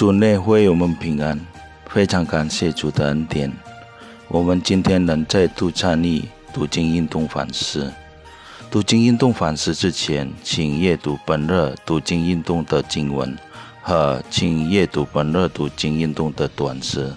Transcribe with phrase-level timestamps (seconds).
[0.00, 1.38] 主内会我们平安，
[1.84, 3.52] 非常感谢主的恩典。
[4.28, 6.22] 我们今天能再度参与
[6.54, 7.92] 读经运动反思。
[8.70, 13.36] 读经运动反思之前，请阅读本日读经运动的经文
[13.82, 17.12] 和请阅读本日读经运动的短诗。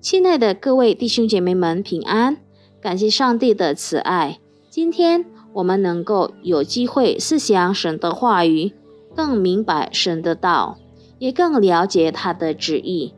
[0.00, 2.38] 亲爱的各位弟兄姐妹们，平安！
[2.82, 4.40] 感谢上帝的慈爱。
[4.68, 8.72] 今天我们能够有机会思想神的话语，
[9.14, 10.76] 更明白神的道，
[11.18, 13.14] 也更了解他的旨意。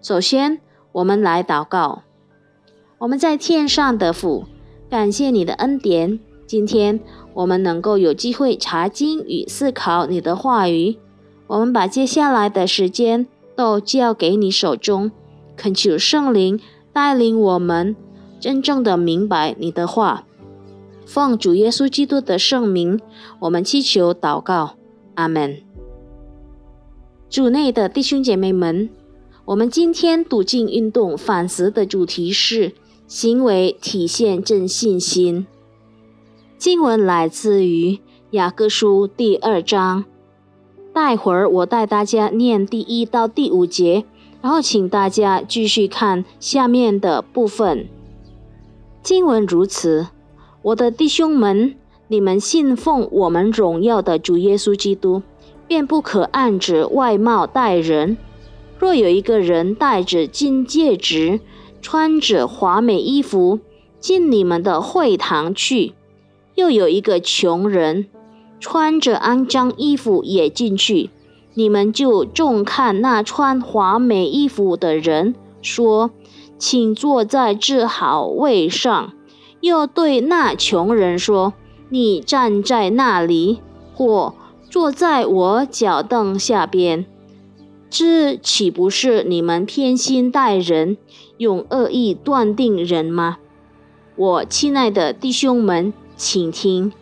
[0.00, 0.60] 首先，
[0.92, 2.02] 我们来祷告。
[2.98, 4.44] 我们在天上的父，
[4.90, 6.18] 感谢你的恩典。
[6.46, 6.98] 今天
[7.34, 10.96] 我们能够有机会查经与思考你的话语，
[11.46, 15.10] 我们把接下来的时间都交给你手中，
[15.56, 16.58] 恳求圣灵
[16.92, 17.94] 带领我们
[18.40, 20.24] 真正的明白你的话。
[21.06, 23.00] 奉主耶稣基督的圣名，
[23.40, 24.76] 我们祈求祷告，
[25.14, 25.67] 阿门。
[27.30, 28.88] 主内的弟兄姐妹们，
[29.44, 32.72] 我们今天读经运动反思的主题是
[33.06, 35.46] 行为体现真信心。
[36.56, 37.98] 经文来自于
[38.30, 40.06] 雅各书第二章，
[40.94, 44.06] 待会儿我带大家念第一到第五节，
[44.40, 47.86] 然后请大家继续看下面的部分。
[49.02, 50.06] 经文如此：
[50.62, 51.74] 我的弟兄们，
[52.08, 55.20] 你们信奉我们荣耀的主耶稣基督，
[55.68, 58.16] 便不可按着外貌待人。
[58.78, 61.40] 若有一个人戴着金戒指，
[61.80, 63.60] 穿着华美衣服，
[64.00, 65.92] 进你们的会堂去。
[66.54, 68.06] 又有一个穷人，
[68.58, 71.10] 穿着肮脏衣服也进去，
[71.54, 76.10] 你们就重看那穿华美衣服的人，说
[76.58, 79.12] ：“请坐在这好位上。”
[79.60, 81.52] 又对那穷人说
[81.90, 83.60] ：“你站在那里，
[83.94, 84.34] 或
[84.68, 87.06] 坐在我脚凳下边。”
[87.90, 90.98] 这岂不是你们偏心待人，
[91.38, 93.38] 用恶意断定人吗？
[94.16, 95.92] 我亲爱的弟兄们。
[96.20, 96.92] 请听，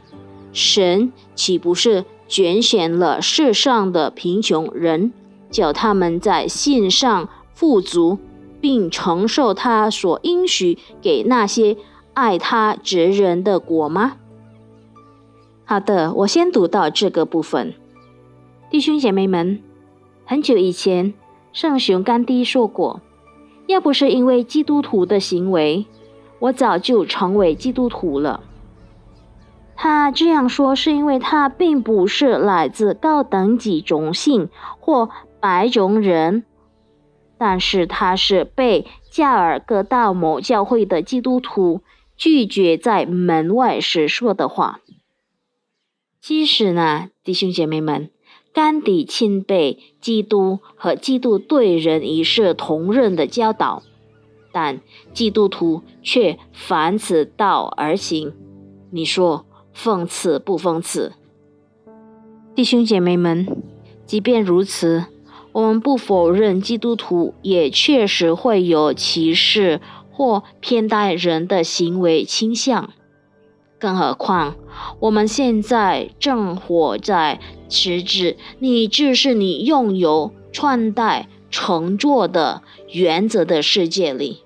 [0.53, 5.11] 神岂不是拣选了世上的贫穷人，
[5.51, 8.19] 叫他们在信上富足，
[8.61, 11.79] 并承受他所应许给那些
[12.13, 14.19] 爱他之人的果吗？
[15.69, 17.75] 好的，我先读到这个部分。
[18.71, 19.61] 弟兄姐妹们，
[20.25, 21.13] 很久以前，
[21.53, 23.01] 圣雄甘地说过
[23.67, 25.87] ：“要不是因为基督徒的行为，
[26.39, 28.45] 我早就成为基督徒了。”
[29.75, 34.49] 他这样说是因为他并不是来自高等级种姓
[34.79, 35.11] 或
[35.41, 36.45] 白种人，
[37.37, 41.81] 但是他是被加尔各道某教会的基督徒
[42.17, 44.79] 拒绝在门外时说的话。
[46.27, 48.11] 即使呢，弟兄姐妹们，
[48.53, 53.85] 甘地钦被基督和基督对人一视同仁的教导，
[54.51, 54.81] 但
[55.15, 58.35] 基督徒却反此道而行。
[58.91, 59.47] 你说？
[59.73, 61.13] 讽刺不讽刺，
[62.57, 63.47] 弟兄姐妹们，
[64.05, 65.05] 即便如此，
[65.53, 72.91] 我们不否认基督徒也确实会有歧视或偏待人的行为倾向。
[73.79, 74.57] 更何况，
[75.01, 84.43] 我们现在正活在实质你就是你拥有穿戴乘坐的原则的世界里。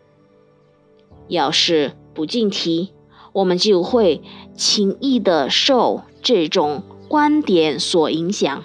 [1.29, 2.93] 要是不进题。
[3.33, 4.23] 我们就会
[4.57, 8.65] 轻易的受这种观点所影响，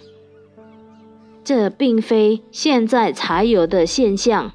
[1.43, 4.53] 这并非现在才有的现象。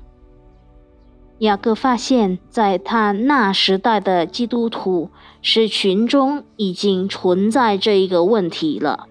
[1.40, 5.08] 雅各发现，在他那时代的基督徒
[5.40, 9.06] 是群中已经存在这一个问题了。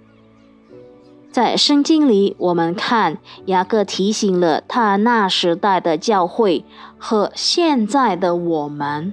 [1.31, 6.63] 在圣经里，我们看雅各提醒了他那时代的教会
[6.99, 9.11] 和现在的我们。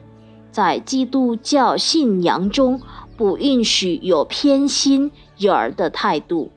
[0.50, 2.82] 在基督教信仰中，
[3.16, 6.50] 不允许有偏心眼儿的态度。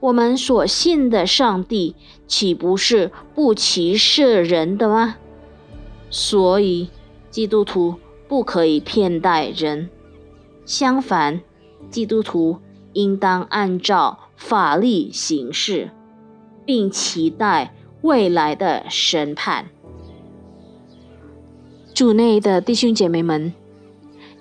[0.00, 5.16] 我们所信的上帝，岂不是不歧视人的吗？
[6.16, 6.90] 所以，
[7.28, 7.96] 基督徒
[8.28, 9.90] 不可以骗待人。
[10.64, 11.40] 相反，
[11.90, 12.58] 基督徒
[12.92, 15.90] 应当按照法律行事，
[16.64, 19.66] 并期待未来的审判。
[21.92, 23.52] 主内的弟兄姐妹们，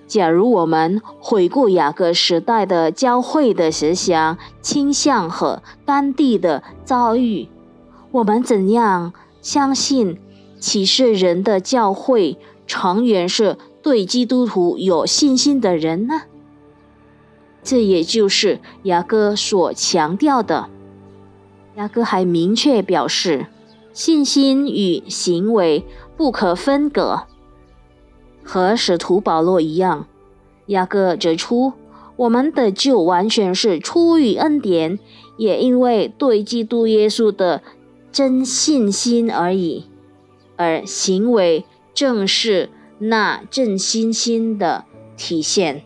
[0.05, 7.49] 假如我们回顾雅各时代的教会的思想倾向和当地的遭遇，
[8.11, 9.11] 我们怎样
[9.41, 10.19] 相信
[10.63, 16.21] 启示人的教会成员是对基督徒有信心的人呢？
[17.61, 20.69] 这也就是雅各所强调的。
[21.75, 23.47] 雅各还明确表示。
[23.91, 25.85] 信心与行为
[26.17, 27.23] 不可分割。
[28.43, 30.07] 和使徒保罗一样，
[30.67, 31.73] 雅各指出，
[32.15, 34.97] 我们的救完全是出于恩典，
[35.37, 37.61] 也因为对基督耶稣的
[38.11, 39.85] 真信心而已。
[40.55, 42.69] 而行为正是
[42.99, 44.85] 那真信心的
[45.17, 45.83] 体现。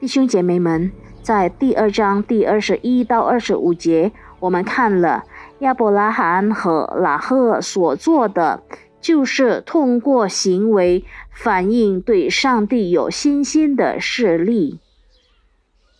[0.00, 0.90] 弟兄姐妹们，
[1.22, 5.24] 在第二章第二十一到二十五节，我们看了
[5.60, 8.62] 亚伯拉罕和拉赫所做的，
[9.00, 14.80] 就是通过行为反映对上帝有信心的事例。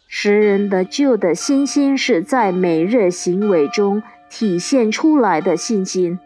[0.08, 6.18] 使人的救的信心是在每日行为中体现出来的信心，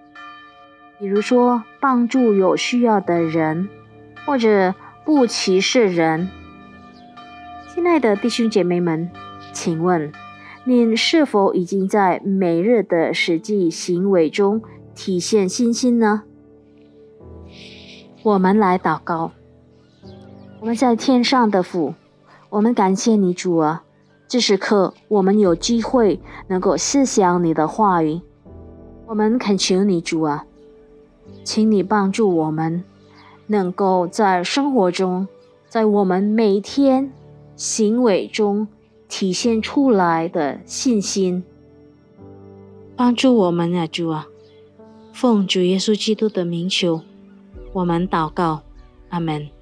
[0.99, 3.69] 比如说帮助有需要的人，
[4.25, 6.29] 或者不歧视人。
[7.69, 9.11] 亲爱的弟兄姐妹们，
[9.53, 10.11] 请问
[10.65, 14.63] 您是否已经在每日的实际行为中
[14.95, 16.23] 体现信心呢？
[18.23, 19.33] 我们来祷告。
[20.61, 21.95] 我们在天上的父，
[22.49, 23.85] 我们感谢你主啊！
[24.27, 26.19] 这时刻我们有机会
[26.49, 28.21] 能够思想你的话语，
[29.07, 30.47] 我们恳求你主啊，
[31.47, 32.83] 请你帮助我们，
[33.47, 35.29] 能够在生活中，
[35.69, 37.13] 在我们每天。
[37.59, 38.69] 行为中
[39.09, 41.43] 体现出来的信心，
[42.95, 44.29] 帮助我们啊，主啊！
[45.15, 47.01] 奉主耶稣基督的名求，
[47.73, 48.61] 我们祷告，
[49.09, 49.56] 阿门。